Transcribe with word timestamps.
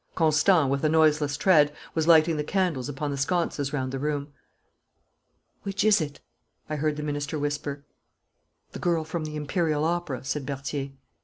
Constant, 0.15 0.67
with 0.67 0.83
a 0.83 0.89
noiseless 0.89 1.37
tread, 1.37 1.71
was 1.93 2.07
lighting 2.07 2.35
the 2.35 2.43
candles 2.43 2.89
upon 2.89 3.11
the 3.11 3.17
sconces 3.17 3.71
round 3.71 3.91
the 3.91 3.99
room. 3.99 4.29
'Which 5.61 5.83
is 5.83 6.01
it?' 6.01 6.21
I 6.67 6.77
heard 6.77 6.95
the 6.97 7.03
minister 7.03 7.37
whisper. 7.37 7.85
'The 8.71 8.79
girl 8.79 9.03
from 9.03 9.25
the 9.25 9.35
Imperial 9.35 9.83
Opera,' 9.83 10.23
said 10.25 10.43
Berthier. 10.43 10.89